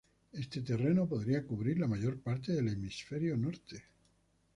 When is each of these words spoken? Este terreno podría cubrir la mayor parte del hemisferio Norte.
Este 0.33 0.63
terreno 0.63 1.07
podría 1.07 1.45
cubrir 1.45 1.77
la 1.77 1.85
mayor 1.87 2.19
parte 2.19 2.53
del 2.53 2.69
hemisferio 2.69 3.37
Norte. 3.37 3.83